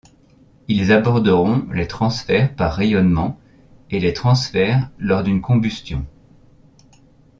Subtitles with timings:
[0.67, 3.39] Ils aborderont les transferts par rayonnement
[3.91, 6.07] et les transferts lors d'une combustion.